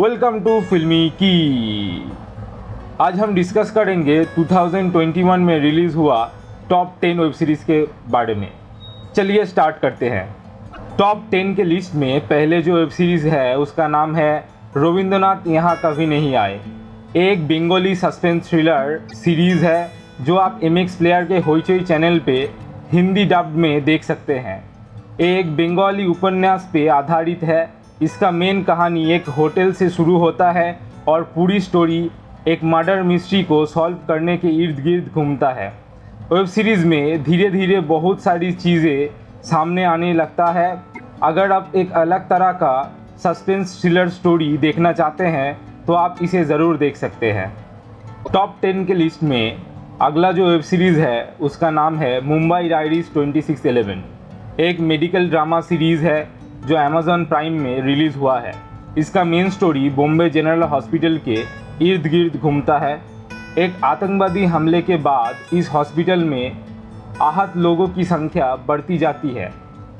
Welcome 0.00 0.40
to 0.40 0.60
फिल्मी 0.60 1.10
की। 1.10 2.12
आज 3.00 3.20
हम 3.20 3.34
डिस्कस 3.34 3.70
करेंगे 3.70 4.24
2021 4.24 5.38
में 5.38 5.60
रिलीज़ 5.60 5.96
हुआ 5.96 6.32
टॉप 6.70 6.96
10 7.04 7.18
वेब 7.18 7.32
सीरीज़ 7.32 7.64
के 7.64 7.88
बारे 8.10 8.34
में। 8.34 8.48
चलिए 9.16 9.44
स्टार्ट 9.44 9.76
करते 9.76 10.08
हैं। 10.08 10.36
टॉप 10.98 11.22
10 11.30 11.54
के 11.54 11.64
लिस्ट 11.64 11.94
में 11.94 12.20
पहले 12.20 12.62
जो 12.62 12.74
वेब 12.74 12.88
सीरीज़ 12.88 13.28
है, 13.28 13.58
उसका 13.58 13.88
नाम 13.88 14.14
है 14.14 14.48
रविंद्रनाथ 14.76 15.46
यहाँ 15.46 15.76
कभी 15.84 16.06
नहीं 16.06 16.34
आए। 16.36 16.60
एक 17.16 17.46
बेंगोली 17.46 17.94
सस्पेंस 17.94 18.50
थ्रिलर 18.50 19.00
सीरीज़ 19.14 19.64
है, 19.64 19.90
जो 20.20 20.36
आप 20.36 20.60
एम 20.62 20.78
एक्स 20.78 20.96
प्लेयर 20.96 21.24
के 21.24 21.38
होईचोई 21.38 21.80
चैनल 21.80 22.18
पे 22.18 22.50
हिंदी 22.92 23.24
डब्ड 23.24 23.56
में 23.56 23.84
देख 23.84 24.04
सकते 24.04 24.38
हैं। 24.38 24.62
एक 25.20 25.56
बंगाली 25.56 26.06
उपन्यास 26.06 26.70
पे 26.72 26.88
आधारित 26.88 27.42
है 27.42 27.83
इसका 28.02 28.30
मेन 28.30 28.62
कहानी 28.62 29.10
एक 29.12 29.28
होटल 29.28 29.72
से 29.72 29.88
शुरू 29.90 30.16
होता 30.18 30.50
है 30.52 30.78
और 31.08 31.22
पूरी 31.34 31.60
स्टोरी 31.60 32.10
एक 32.48 32.64
मर्डर 32.64 33.02
मिस्ट्री 33.02 33.42
को 33.44 33.64
सॉल्व 33.66 33.98
करने 34.08 34.36
के 34.36 34.48
इर्द 34.64 34.80
गिर्द 34.84 35.10
घूमता 35.14 35.50
है। 35.50 35.68
वेब 36.32 36.46
सीरीज़ 36.46 36.86
में 36.86 37.22
धीरे 37.24 37.50
धीरे 37.50 37.80
बहुत 37.82 38.22
सारी 38.22 38.50
चीज़ें 38.52 39.08
सामने 39.44 39.84
आने 39.84 40.12
लगता 40.14 40.50
है। 40.52 40.82
अगर 41.22 41.52
आप 41.52 41.72
एक 41.76 41.92
अलग 41.92 42.28
तरह 42.28 42.52
का 42.52 42.74
सस्पेंस 43.24 43.80
थ्रिलर 43.80 44.08
स्टोरी 44.08 44.56
देखना 44.58 44.92
चाहते 44.92 45.24
हैं 45.26 45.56
तो 45.86 45.92
आप 45.92 46.18
इसे 46.22 46.44
ज़रूर 46.44 46.76
देख 46.76 46.96
सकते 46.96 47.32
हैं। 47.32 47.52
टॉप 48.32 48.56
टेन 48.62 48.84
के 48.84 48.94
लिस्ट 48.94 49.22
में 49.22 49.62
अगला 50.02 50.32
जो 50.32 50.46
वेब 50.46 50.60
सीरीज़ 50.62 51.00
है, 51.00 51.34
उसका 51.40 51.70
नाम 51.70 51.96
है 51.96 52.20
Mumbai 52.20 52.68
diaries 52.68 53.12
twenty 53.12 53.42
six 53.42 53.66
eleven 53.66 54.04
एक 54.60 54.80
मेडिकल 54.82 55.28
ड्रामा 55.30 55.60
सीरीज़ 55.62 56.04
है 56.04 56.22
जो 56.66 56.76
अमेजॉन 56.76 57.24
प्राइम 57.24 57.60
में 57.60 57.82
रिलीज़ 57.82 58.16
हुआ 58.18 58.38
है। 58.40 58.52
इसका 58.98 59.24
main 59.24 59.50
story 59.50 59.90
Bombay 59.90 60.28
general 60.30 60.62
hospital 60.62 61.20
के 61.28 61.34
इर्द 61.82 62.06
गिर्द 62.06 62.36
घूमता 62.36 62.78
है। 62.78 62.94
एक 63.58 63.84
आतंकवादी 63.84 64.44
हमले 64.44 64.82
के 64.82 64.96
बाद 64.96 65.56
इस 65.56 65.68
हॉस्पिटल 65.72 66.24
में 66.24 66.56
आहत 67.20 67.56
लोगों 67.56 67.88
की 67.88 68.04
संख्या 68.04 68.54
बढ़ती 68.56 68.98
जाती 68.98 69.28
है। 69.28 69.52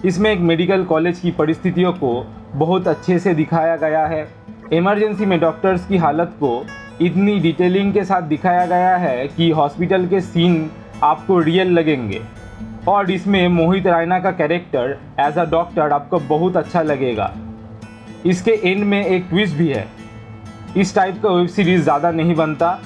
इसमें 0.04 0.30
एक 0.30 0.38
मेडिकल 0.40 0.84
कॉलेज 0.84 1.20
की 1.20 1.30
परिस्थितियों 1.30 1.92
को 1.92 2.26
बहुत 2.54 2.88
अच्छे 2.88 3.18
से 3.18 3.34
दिखाया 3.34 3.76
गया 3.76 4.06
है। 4.06 4.26
इमरजेंसी 4.72 5.26
में 5.26 5.40
डॉक्टर्स 5.40 5.86
की 5.86 5.96
हालत 5.96 6.32
को 6.36 6.66
इतनी 7.00 7.38
डिटेलिंग 7.40 7.92
के 7.92 8.04
साथ 8.04 8.22
दिखाया 8.22 8.66
गया 8.66 8.96
है 8.96 9.28
कि 9.28 9.50
हॉस्पिटल 9.50 10.06
के 10.06 10.20
सीन 10.20 10.70
आपको 11.02 11.38
रियल 11.38 11.70
लगेंगे। 11.70 12.20
और 12.88 13.10
इसमें 13.10 13.46
मोहित 13.48 13.86
रायना 13.86 14.18
का 14.20 14.30
कैरेक्टर 14.32 14.96
एज 15.20 15.38
अ 15.38 15.44
डॉक्टर 15.50 15.92
आपको 15.92 16.18
बहुत 16.28 16.56
अच्छा 16.56 16.82
लगेगा। 16.82 17.32
इसके 18.26 18.50
एंड 18.64 18.84
में 18.84 19.04
एक 19.04 19.26
ट्विस्ट 19.30 19.54
भी 19.54 19.68
है। 19.68 19.86
इस 20.76 20.94
टाइप 20.94 21.20
का 21.22 21.28
वेब 21.28 21.46
सीरीज़ 21.48 21.82
ज़्यादा 21.82 22.10
नहीं 22.10 22.34
बनता। 22.34 22.78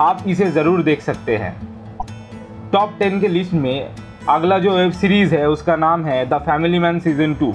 आप 0.00 0.24
इसे 0.28 0.50
ज़रूर 0.50 0.82
देख 0.82 1.00
सकते 1.02 1.36
हैं। 1.36 1.54
टॉप 2.72 2.96
टेन 2.98 3.20
के 3.20 3.28
लिस्ट 3.28 3.52
में 3.54 3.88
अगला 4.28 4.58
जो 4.58 4.76
वेब 4.76 4.92
सीरीज़ 4.92 5.34
है, 5.34 5.48
उसका 5.48 5.76
नाम 5.76 6.04
है 6.04 6.24
the 6.28 6.38
family 6.46 6.78
man 6.78 6.98
season 7.00 7.34
two 7.34 7.54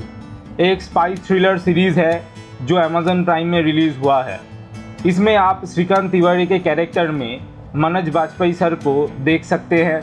एक 0.60 0.82
स्पाई 0.82 1.16
थ्रिलर 1.18 1.58
सीरीज़ 1.58 2.00
है, 2.00 2.24
जो 2.62 2.76
अमेजन 2.76 3.24
प्राइम 3.24 3.48
में 3.48 3.62
रिलीज़ 3.64 3.98
हुआ 4.00 4.22
है। 4.24 4.40
इसमें 5.06 5.36
आप 5.36 5.66
श्रीकांत 5.66 6.12
तिवारी 6.12 6.48
के 6.48 6.60
कैरेक्टर 6.60 7.12
में 7.12 7.42
मनोज 7.76 8.10
बाजपेयी 8.10 8.54
सर 8.54 8.76
को 8.78 8.94
देख 9.20 9.44
सकते 9.44 9.84
हैं। 9.84 10.02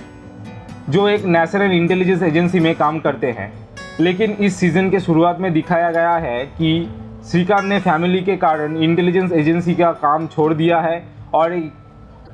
जो 0.89 1.09
एक 1.09 1.25
नेशनल 1.25 1.73
इंटेलिजेंस 1.73 2.23
एजेंसी 2.23 2.61
में 2.61 2.75
काम 2.75 2.99
करते 2.99 3.31
हैं। 3.31 3.53
लेकिन 4.01 4.31
इस 4.31 4.57
सीज़न 4.57 4.91
के 4.91 5.01
शुरुआत 5.01 5.41
में 5.41 5.53
दिखाया 5.53 5.91
गया 5.91 6.17
है 6.17 6.47
कि 6.47 6.95
श्रीकांत 7.31 7.65
ने 7.65 7.81
फैमिली 7.81 8.23
के 8.23 8.37
कारण 8.37 8.77
इंटेलिजेंस 8.77 9.33
एजेंसी 9.33 9.75
का 9.75 9.93
काम 9.93 10.27
छोड़ 10.27 10.55
दिया 10.55 10.81
है 10.81 11.03
और 11.35 11.71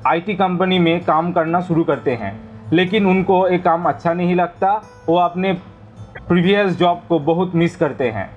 आईटी 0.07 0.33
कंपनी 0.33 0.79
में 0.79 1.05
काम 1.05 1.31
करना 1.31 1.61
शुरू 1.61 1.83
करते 1.83 2.11
हैं। 2.11 2.39
लेकिन 2.73 3.05
उनको 3.05 3.47
एक 3.47 3.63
काम 3.63 3.83
अच्छा 3.83 4.13
नहीं 4.13 4.35
लगता, 4.35 4.89
वो 5.09 5.17
अपने 5.17 5.53
प्रीवियस 6.27 6.77
जॉब 6.77 7.01
को 7.09 7.19
बहुत 7.19 7.55
मिस 7.55 7.75
करते 7.75 8.09
हैं। 8.09 8.29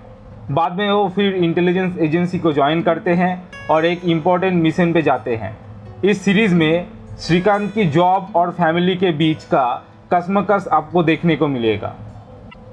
बाद 0.51 0.73
में 0.73 0.91
वो 0.91 1.09
फिर 1.09 1.35
इंटेलिजेंस 1.35 1.99
एजेंसी 1.99 2.39
को 2.39 2.53
ज्वाइन 2.53 2.83
करते 2.83 3.11
हैं 3.11 3.49
और 3.71 3.85
एक 3.85 4.05
इंपॉर्टेंट 4.05 4.63
मिशन 4.63 4.93
पे 4.93 5.03
जाते 5.03 5.37
हैं। 5.37 5.57
इस 6.05 6.23
सीरीज़ 6.23 6.55
में 6.55 6.87
श्रीकांत 7.19 7.75
की 7.75 7.85
जॉब 7.85 8.33
और 8.35 8.51
फैमिली 8.51 8.97
के 8.97 9.11
बीच 9.11 9.45
का 9.45 9.85
कसमकस 10.13 10.69
आपको 10.73 11.03
देखने 11.03 11.37
को 11.37 11.47
मिलेगा। 11.49 11.95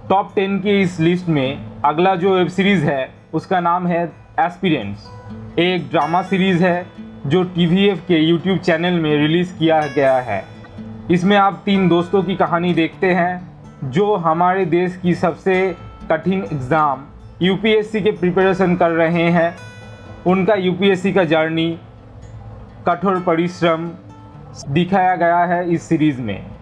टॉप 0.10 0.32
टेन 0.36 0.60
की 0.60 0.80
इस 0.82 1.00
लिस्ट 1.00 1.28
में 1.28 1.82
अगला 1.86 2.16
जो 2.16 2.36
वेब 2.36 2.48
सीरीज़ 2.48 2.86
है, 2.86 3.10
उसका 3.34 3.60
नाम 3.60 3.88
है 3.88 4.04
एस्पिरेंट्स 4.40 5.60
एक 5.60 5.90
ड्रामा 5.90 6.22
सीरीज़ 6.22 6.64
है, 6.64 6.86
जो 7.26 7.44
टीवीएफ 7.44 8.06
के 8.08 8.20
यूट्यूब 8.20 8.58
चैनल 8.60 9.00
में 9.00 9.16
रिलीज़ 9.18 9.54
किया 9.58 9.82
गया 9.88 10.16
है। 10.20 10.44
इसमें 11.12 11.36
आप 11.38 11.62
तीन 11.66 11.88
दोस्तों 11.88 12.24
की 12.24 12.36
कहानी 12.36 12.74
देखते 12.74 13.14
हैं, 13.14 13.92
जो 13.92 14.16
हमारे 14.16 14.66
देश 14.66 14.98
की 14.98 15.16
सबसे 15.16 15.76
कठिन 16.12 16.44
एग्ज़ाम 16.44 17.06
यूपीएससी 17.42 18.02
के 18.02 18.12
प्रिपरेशन 18.12 18.76
कर 18.76 18.92
रहे 18.92 19.30
हैं। 19.32 19.56
उनका 20.28 20.54
यूपीएससी 20.54 21.14
का 21.14 21.24
जर्नी 21.24 21.72
कठोर 22.88 23.20
परिश्रम 23.20 23.92
दिखाया 24.70 25.16
गया 25.16 25.46
है 25.46 25.74
इस 25.74 25.84
सीरीज़ 25.84 26.22
में। 26.22 26.55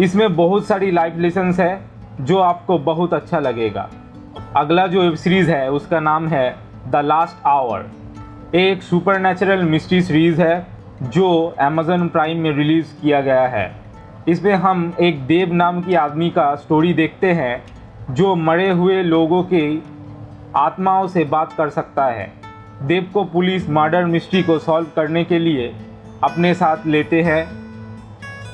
इसमें 0.00 0.36
बहुत 0.36 0.66
सारी 0.66 0.90
लाइफ 0.90 1.14
लेसन्स 1.16 1.60
है, 1.60 1.80
जो 2.20 2.38
आपको 2.38 2.78
बहुत 2.78 3.14
अच्छा 3.14 3.38
लगेगा। 3.38 3.90
अगला 4.56 4.86
जो 4.86 5.02
वेब 5.02 5.14
सीरीज़ 5.14 5.50
है, 5.50 5.70
उसका 5.70 6.00
नाम 6.00 6.28
है 6.28 6.56
द 6.88 6.96
लास्ट 6.96 7.46
आवर 7.46 7.90
एक 8.54 8.82
सुपर 8.82 9.18
नेचुरल 9.18 9.62
मिस्ट्री 9.62 10.02
सीरीज़ 10.02 10.42
है, 10.42 10.66
जो 11.02 11.54
अमेजन 11.58 12.08
प्राइम 12.08 12.38
में 12.38 12.56
रिलीज़ 12.56 12.86
किया 13.02 13.20
गया 13.20 13.46
है। 13.48 13.76
इसमें 14.28 14.54
हम 14.54 14.94
एक 15.00 15.26
देव 15.26 15.52
नाम 15.52 15.82
की 15.82 15.94
आदमी 15.94 16.30
का 16.30 16.54
स्टोरी 16.54 16.94
देखते 16.94 17.32
हैं, 17.32 17.62
जो 18.14 18.34
मरे 18.34 18.70
हुए 18.70 19.02
लोगों 19.02 19.42
के 19.42 19.78
आत्माओं 20.56 21.06
से 21.06 21.24
बात 21.24 21.52
कर 21.52 21.68
सकता 21.68 22.04
है। 22.04 22.32
देव 22.82 23.10
को 23.14 23.24
पुलिस 23.24 23.70
मर्डर 23.70 24.04
मिस्ट्री 24.04 24.42
को 24.42 24.58
सॉल्व 24.58 24.86
करने 24.96 25.24
के 25.24 25.38
लिए 25.38 25.74
अपने 26.24 26.54
साथ 26.54 26.76
लेते 26.86 27.22
हैं। 27.22 27.59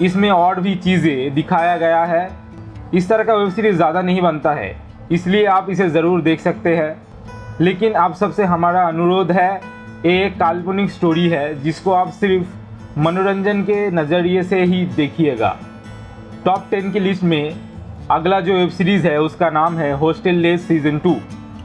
इसमें 0.02 0.30
और 0.30 0.60
भी 0.60 0.74
चीज़ें 0.76 1.34
दिखाया 1.34 1.76
गया 1.76 2.04
है। 2.04 2.28
इस 2.94 3.08
तरह 3.08 3.24
का 3.24 3.34
वेब 3.34 3.50
सीरीज़ 3.50 3.76
ज़्यादा 3.76 4.02
नहीं 4.02 4.20
बनता 4.22 4.52
है, 4.52 4.74
इसलिए 5.12 5.44
आप 5.46 5.70
इसे 5.70 5.88
ज़रूर 5.90 6.20
देख 6.22 6.40
सकते 6.40 6.76
हैं। 6.76 6.96
लेकिन 7.60 7.94
आप 7.94 8.14
सबसे 8.14 8.44
हमारा 8.44 8.82
अनुरोध 8.82 9.30
है, 9.32 9.60
एक 10.06 10.38
काल्पनिक 10.38 10.90
स्टोरी 10.90 11.28
है, 11.28 11.62
जिसको 11.62 11.92
आप 11.92 12.10
सिर्फ़ 12.10 12.98
मनोरंजन 12.98 13.62
के 13.62 13.90
नज़रिए 13.90 14.42
से 14.42 14.62
ही 14.62 14.84
देखिएगा। 14.86 15.56
टॉप 16.44 16.66
टेन 16.70 16.90
की 16.92 17.00
लिस्ट 17.00 17.22
में 17.22 17.56
अगला 18.10 18.40
जो 18.40 18.54
वेब 18.54 18.68
सीरीज़ 18.68 19.06
है, 19.06 19.18
उसका 19.20 19.50
नाम 19.50 19.78
है 19.78 19.92
हॉस्टल 19.94 20.34
लेस 20.36 20.66
सीज़न 20.68 20.98
टू। 20.98 21.16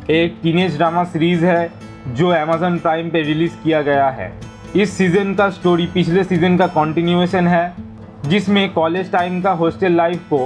एक 0.09 0.39
टीनेज 0.43 0.77
ड्रामा 0.77 1.03
सीरीज़ 1.03 1.45
है, 1.45 1.69
जो 2.07 2.29
अमेजन 2.29 2.77
प्राइम 2.79 3.09
पे 3.09 3.21
रिलीज़ 3.21 3.55
किया 3.63 3.81
गया 3.81 4.09
है। 4.09 4.31
इस 4.75 4.97
सीज़न 4.97 5.33
का 5.35 5.49
स्टोरी 5.49 5.85
पिछले 5.93 6.23
सीज़न 6.23 6.57
का 6.57 6.67
कॉन्टिन्यूएशन 6.69 7.47
है। 7.47 7.90
जिसमें 8.25 8.71
कॉलेज 8.73 9.11
टाइम 9.11 9.41
का 9.41 9.51
हॉस्टल 9.51 9.91
लाइफ 9.91 10.27
को 10.29 10.45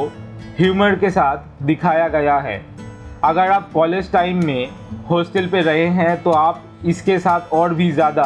ह्यूमर 0.58 0.96
के 0.96 1.09
साथ 1.09 1.63
दिखाया 1.63 2.08
गया 2.08 2.38
है। 2.40 2.62
अगर 3.24 3.52
आप 3.52 3.69
कॉलेज 3.74 4.12
टाइम 4.12 4.46
में 4.46 4.69
हॉस्टल 5.09 5.47
पे 5.47 5.62
रहे 5.62 5.88
हैं 5.90 6.22
तो 6.24 6.31
आप 6.31 6.64
इसके 6.85 7.18
साथ 7.19 7.53
और 7.53 7.74
भी 7.74 7.91
ज़्यादा 7.91 8.24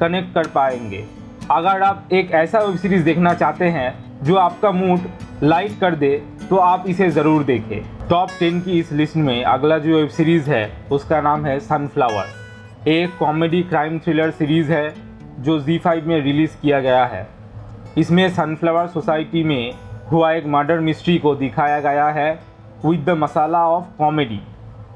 कनेक्ट 0.00 0.34
कर 0.34 0.46
पाएँगे। 0.46 1.04
अगर 1.50 1.82
आप 1.82 2.08
एक 2.12 2.30
ऐसा 2.32 2.58
वेब 2.60 2.76
सीरीज़ 2.76 3.04
देखना 3.04 3.34
चाहते 3.34 3.64
हैं, 3.64 4.24
जो 4.24 4.36
आपका 4.36 4.70
मूड 4.70 5.08
लाइट 5.42 5.78
कर 5.80 5.94
दे 5.94 6.10
तो 6.50 6.56
आप 6.56 6.84
इसे 6.88 7.10
ज़रूर 7.10 7.44
देखें। 7.44 8.08
टॉप 8.08 8.28
टेन 8.40 8.60
की 8.60 8.78
इस 8.80 8.92
लिस्ट 8.92 9.16
में 9.16 9.42
अगला 9.44 9.78
जो 9.78 9.96
वेब 9.96 10.08
सीरीज़ 10.08 10.50
है, 10.50 10.70
उसका 10.92 11.20
नाम 11.20 11.46
है 11.46 11.58
सनफ्लावर 11.60 12.90
एक 12.90 13.16
कॉमेडी 13.18 13.62
क्राइम 13.62 13.98
थ्रिलर 13.98 14.30
सीरीज़ 14.30 14.72
है, 14.72 14.94
जो 15.40 15.60
Z5 15.60 16.02
में 16.02 16.20
रिलीज़ 16.20 16.60
किया 16.62 16.80
गया 16.80 17.04
है। 17.04 17.26
इसमें 17.98 18.28
सनफ्लावर 18.28 18.86
सोसाइटी 18.86 19.42
में 19.44 19.72
हुआ 20.10 20.30
एक 20.32 20.46
मर्डर 20.46 20.80
मिस्ट्री 20.80 21.16
को 21.18 21.34
दिखाया 21.34 21.80
गया 21.80 22.06
है, 22.08 22.30
with 22.84 23.04
the 23.04 23.16
masala 23.18 23.66
of 23.68 23.84
comedy. 23.98 24.40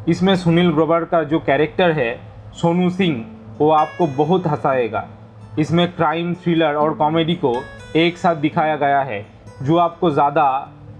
इसमें 0.08 0.34
सुनील 0.36 0.70
ग्रोवर 0.72 1.04
का 1.04 1.22
जो 1.22 1.38
कैरेक्टर 1.40 1.90
है, 1.92 2.14
सोनू 2.52 2.88
सिंह, 2.90 3.24
वो 3.58 3.70
आपको 3.70 4.06
बहुत 4.16 4.46
हंसाएगा। 4.46 5.04
इसमें 5.58 5.86
क्राइम, 5.92 6.34
थ्रिलर 6.34 6.74
और 6.74 6.94
कॉमेडी 6.94 7.34
को 7.34 7.54
एक 7.96 8.18
साथ 8.18 8.36
दिखाया 8.36 8.76
गया 8.76 9.00
है, 9.00 9.24
जो 9.62 9.76
आपको 9.78 10.10
ज़्यादा 10.10 10.44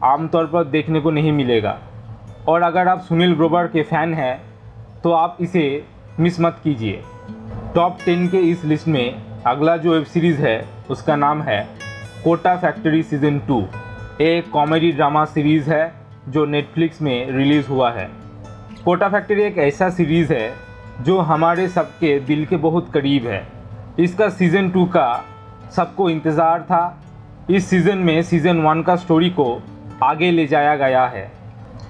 आमतौर 0.04 0.46
पर 0.46 0.64
देखने 0.66 1.00
को 1.00 1.10
नहीं 1.10 1.32
मिलेगा। 1.32 1.78
और 2.48 2.62
अगर 2.62 2.88
आप 2.88 3.00
सुनील 3.00 3.34
ग्रोवर 3.34 3.66
के 3.66 3.82
फ़ैन 3.82 4.14
हैं 4.14 4.40
तो 5.02 5.12
आप 5.12 5.36
इसे 5.40 5.62
मिस 6.20 6.40
मत 6.40 6.56
कीजिए। 6.64 7.02
टॉप 7.74 7.98
टेन 8.04 8.26
के 8.28 8.38
इस 8.50 8.64
लिस्ट 8.64 8.88
में 8.88 9.42
अगला 9.46 9.76
जो 9.76 9.92
वेब 9.92 10.04
सीरीज़ 10.04 10.42
है, 10.42 10.64
उसका 10.90 11.16
नाम 11.16 11.42
है 11.42 11.60
कोटा 12.24 12.54
फैक्ट्री 12.56 13.02
सीज़न 13.02 13.38
टू, 13.38 13.56
एक 14.20 14.50
कॉमेडी 14.50 14.90
ड्रामा 14.92 15.24
सीरीज़ 15.24 15.70
है 15.70 15.92
जो 16.28 16.44
नेटफ्लिक्स 16.46 17.00
में 17.02 17.30
रिलीज़ 17.32 17.68
हुआ 17.68 17.90
है। 17.92 18.08
कोटा 18.84 19.08
फैक्ट्री 19.08 19.42
एक 19.42 19.58
ऐसा 19.58 19.88
सीरीज़ 19.90 20.32
है 20.32 20.52
जो 21.00 21.18
हमारे 21.20 21.66
सबके 21.68 22.18
दिल 22.20 22.44
के 22.46 22.56
बहुत 22.58 22.92
करीब 22.94 23.26
है। 23.26 23.42
इसका 23.98 24.28
सीज़न 24.28 24.70
टू 24.70 24.84
का 24.86 25.24
सबको 25.76 26.08
इंतज़ार 26.10 26.62
था। 26.62 27.02
इस 27.50 27.68
सीज़न 27.70 27.98
में 27.98 28.22
सीज़न 28.22 28.60
वन 28.62 28.82
का 28.82 28.96
स्टोरी 28.96 29.30
को 29.30 29.60
आगे 30.02 30.30
ले 30.30 30.46
जाया 30.46 30.76
गया 30.76 31.06
है, 31.06 31.30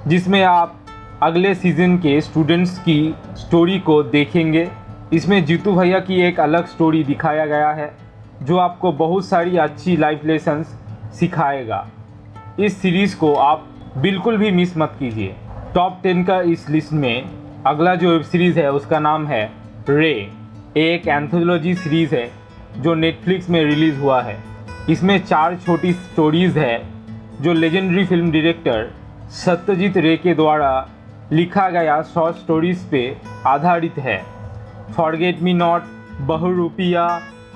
जिसमें 0.07 0.43
आप 0.45 0.79
अगले 1.23 1.55
सीज़न 1.55 1.97
के 1.99 2.21
स्टूडेंट्स 2.21 2.79
की 2.79 3.15
स्टोरी 3.39 3.79
को 3.81 4.03
देखेंगे। 4.03 4.69
इसमें 5.13 5.45
जीतू 5.45 5.73
भैया 5.73 5.99
की 6.01 6.21
एक 6.21 6.41
अलग 6.41 6.67
स्टोरी 6.67 7.03
दिखाया 7.05 7.47
गया 7.47 7.71
है। 7.71 7.91
जो 8.43 8.57
आपको 8.59 8.93
बहुत 8.93 9.25
सारी 9.27 9.57
अच्छी 9.57 9.97
लाइफ 9.97 10.25
लेसन्स 10.25 10.67
सिखाएगा। 11.19 11.87
इस 12.61 12.81
सीरीज़ 12.83 13.17
को 13.17 13.35
आप 13.35 13.67
बिल्कुल 13.99 14.37
भी 14.37 14.51
मिस 14.51 14.77
मत 14.77 14.97
कीजिए। 14.99 15.35
टॉप 15.75 15.99
टेन 16.03 16.25
का 16.25 16.41
इस 16.43 16.69
लिस्ट 16.71 16.93
में 16.93 17.25
अगला 17.67 17.95
जो 17.95 18.11
वेब 18.11 18.23
सीरीज़ 18.23 18.59
है, 18.59 18.71
उसका 18.73 18.99
नाम 18.99 19.27
है 19.27 19.45
रे 19.89 20.13
एक 20.77 21.07
एंथोलॉजी 21.09 21.75
सीरीज़ 21.75 22.15
है, 22.15 22.31
जो 22.79 22.95
नेटफ्लिक्स 22.95 23.51
में 23.51 23.65
रिलीज़ 23.65 24.01
हुआ 24.01 24.21
है। 24.23 24.37
इसमें 24.91 25.19
चार 25.25 25.57
छोटी 25.57 25.93
स्टोरीज़ 25.93 26.59
है, 26.59 26.83
जो 27.41 27.53
लेजेंडरी 27.53 28.05
फ़िल्म 28.05 28.31
डायरेक्टर 28.33 28.91
सत्यजीत 29.35 29.97
रे 29.97 30.17
के 30.17 30.35
द्वारा 30.35 30.89
लिखा 31.33 31.69
गया 31.71 32.01
शॉर्ट 32.05 32.37
स्टोरीज 32.37 32.85
पे 32.91 33.17
आधारित 33.47 33.99
है। 33.99 34.23
फॉरगेट 34.97 35.43
मी 35.43 35.53
नॉट 35.55 35.83
बहुरूपिया 36.21 37.07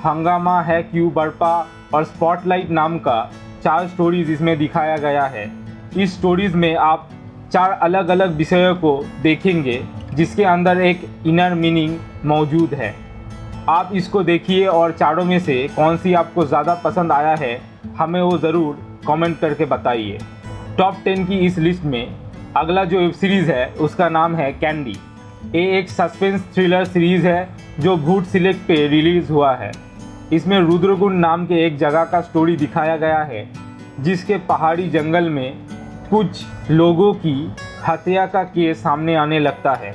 हंगामा 0.04 0.60
है 0.62 0.82
क्यू 0.82 1.10
बर्पा 1.10 1.54
और 1.94 2.04
स्पॉटलाइट 2.04 2.70
नाम 2.70 2.98
का 2.98 3.20
चार 3.64 3.86
स्टोरीज 3.88 4.30
इसमें 4.30 4.56
दिखाया 4.58 4.96
गया 4.96 5.24
है। 5.26 5.50
इस 5.96 6.14
स्टोरीज 6.14 6.54
में 6.54 6.74
आप 6.76 7.08
चार 7.52 7.70
अलग 7.72 8.08
अलग 8.08 8.34
विषयों 8.36 8.74
को 8.74 9.02
देखेंगे, 9.22 9.82
जिसके 10.14 10.44
अंदर 10.44 10.80
एक 10.80 11.08
इनर 11.26 11.54
मीनिंग 11.54 11.98
मौजूद 12.24 12.74
है। 12.74 12.94
आप 13.68 13.90
इसको 13.94 14.22
देखिए 14.22 14.66
और 14.66 14.92
चारों 14.92 15.24
में 15.24 15.38
से 15.40 15.66
कौन 15.76 15.96
सी 15.96 16.12
आपको 16.14 16.44
ज़्यादा 16.46 16.74
पसंद 16.84 17.12
आया 17.12 17.34
है, 17.34 17.60
हमें 17.98 18.20
वो 18.20 18.36
ज़रूर 18.38 18.78
कमेंट 19.06 19.38
करके 19.40 19.64
बताइए। 19.64 20.18
टॉप 20.78 20.96
टेन 21.04 21.24
की 21.26 21.38
इस 21.38 21.58
लिस्ट 21.58 21.84
में 21.84 22.14
अगला 22.56 22.84
जो 22.84 22.98
वेब 22.98 23.12
सीरीज़ 23.12 23.50
है, 23.50 23.66
उसका 23.70 24.08
नाम 24.08 24.34
है 24.36 24.52
कैंडी 24.52 24.96
ये 25.54 25.78
एक 25.78 25.88
सस्पेंस 25.90 26.40
थ्रिलर 26.54 26.84
सीरीज़ 26.84 27.26
है, 27.26 27.48
जो 27.80 27.96
भूट 27.96 28.24
सिलेक्ट 28.26 28.60
पे 28.68 28.86
रिलीज़ 28.88 29.32
हुआ 29.32 29.54
है। 29.56 29.70
इसमें 30.32 30.58
रुद्रकुंड 30.60 31.18
नाम 31.20 31.44
के 31.46 31.54
एक 31.66 31.76
जगह 31.78 32.04
का 32.04 32.20
स्टोरी 32.20 32.56
दिखाया 32.56 32.96
गया 32.96 33.18
है, 33.18 33.46
जिसके 34.00 34.36
पहाड़ी 34.38 34.88
जंगल 34.90 35.28
में 35.30 35.58
कुछ 36.10 36.44
लोगों 36.70 37.12
की 37.14 37.52
हत्या 37.86 38.26
का 38.26 38.42
केस 38.44 38.82
सामने 38.82 39.14
आने 39.14 39.38
लगता 39.38 39.74
है। 39.74 39.94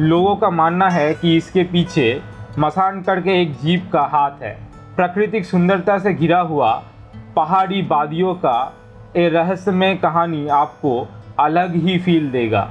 लोगों 0.00 0.34
का 0.36 0.50
मानना 0.50 0.88
है 0.88 1.14
कि 1.14 1.36
इसके 1.36 1.62
पीछे 1.62 2.20
मसान 2.58 3.00
करके 3.02 3.40
एक 3.42 3.52
जीप 3.52 3.88
का 3.92 4.02
हाथ 4.02 4.42
है। 4.42 4.56
प्राकृतिक 4.96 5.44
सुंदरता 5.44 5.98
से 5.98 6.14
घिरा 6.14 6.40
हुआ 6.40 6.72
पहाड़ी 7.36 7.82
वादियों 7.82 8.34
का 8.34 8.58
ये 9.16 9.28
रहस्यमय 9.28 9.94
कहानी 9.94 10.46
आपको 10.48 11.08
अलग 11.40 11.74
ही 11.76 11.98
फील 11.98 12.30
देगा। 12.30 12.68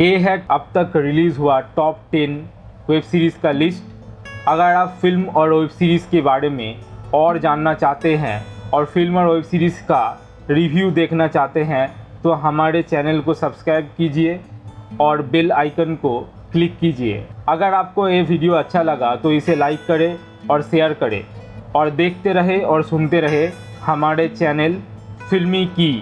ये 0.00 0.16
है 0.16 0.46
अब 0.50 0.68
तक 0.76 0.92
रिलीज़ 0.96 1.38
हुआ 1.38 1.60
टॉप 1.76 2.00
टेन 2.12 2.44
वेब 2.90 3.02
सीरीज़ 3.02 3.38
का 3.42 3.50
लिस्ट 3.50 3.97
अगर 4.48 4.74
आप 4.74 4.96
फ़िल्म 5.00 5.24
और 5.28 5.52
वेब 5.52 5.68
सीरीज़ 5.68 6.04
के 6.10 6.20
बारे 6.20 6.48
में 6.48 6.80
और 7.14 7.38
जानना 7.38 7.72
चाहते 7.74 8.14
हैं 8.16 8.70
और 8.70 8.84
फ़िल्म 8.84 9.16
और 9.18 9.26
वेब 9.26 9.42
सीरीज़ 9.44 9.80
का 9.82 10.00
रिव्यू 10.50 10.90
देखना 10.90 11.26
चाहते 11.26 11.62
हैं 11.62 11.88
तो 12.22 12.32
हमारे 12.44 12.82
चैनल 12.82 13.20
को 13.20 13.34
सब्सक्राइब 13.34 13.90
कीजिए 13.96 14.40
और 15.00 15.22
बेल 15.22 15.52
आइकन 15.52 15.94
को 15.94 16.18
क्लिक 16.52 16.78
कीजिए। 16.78 17.26
अगर 17.48 17.74
आपको 17.74 18.08
ये 18.08 18.22
वीडियो 18.22 18.52
अच्छा 18.54 18.82
लगा 18.82 19.14
तो 19.16 19.32
इसे 19.32 19.56
लाइक 19.56 19.86
करें 19.88 20.18
और 20.50 20.62
शेयर 20.62 20.92
करें। 20.94 21.24
और 21.76 21.90
देखते 21.90 22.32
रहे 22.32 22.60
और 22.60 22.82
सुनते 22.84 23.20
रहे 23.20 23.46
हमारे 23.82 24.28
चैनल 24.28 24.78
फिल्मी 25.30 25.64
की 25.66 25.92